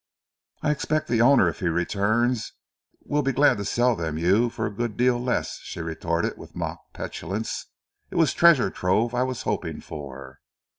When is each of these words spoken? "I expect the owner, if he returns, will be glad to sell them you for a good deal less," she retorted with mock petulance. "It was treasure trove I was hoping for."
"I 0.63 0.71
expect 0.71 1.09
the 1.09 1.21
owner, 1.21 1.47
if 1.47 1.59
he 1.59 1.67
returns, 1.67 2.53
will 3.05 3.21
be 3.21 3.31
glad 3.33 3.57
to 3.57 3.65
sell 3.65 3.95
them 3.95 4.17
you 4.17 4.49
for 4.49 4.65
a 4.65 4.73
good 4.73 4.97
deal 4.97 5.21
less," 5.21 5.59
she 5.61 5.79
retorted 5.79 6.39
with 6.39 6.55
mock 6.55 6.79
petulance. 6.91 7.67
"It 8.09 8.15
was 8.15 8.33
treasure 8.33 8.71
trove 8.71 9.13
I 9.13 9.21
was 9.21 9.43
hoping 9.43 9.79
for." 9.79 10.39